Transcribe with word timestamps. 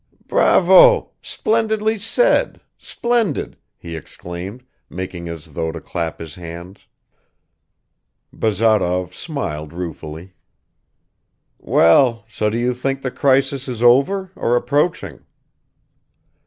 "Bravo! 0.27 1.11
splendidly 1.21 1.99
said, 1.99 2.59
splendid!" 2.79 3.55
he 3.77 3.95
exclaimed, 3.95 4.63
making 4.89 5.29
as 5.29 5.53
though 5.53 5.71
to 5.71 5.79
clap 5.79 6.17
his 6.17 6.33
hands. 6.33 6.87
Bazarov 8.33 9.13
smiled 9.13 9.73
ruefully. 9.73 10.33
"Well, 11.59 12.25
so 12.27 12.49
do 12.49 12.57
you 12.57 12.73
think 12.73 13.03
the 13.03 13.11
crisis 13.11 13.67
is 13.67 13.83
over 13.83 14.31
or 14.35 14.55
approaching?" 14.55 15.23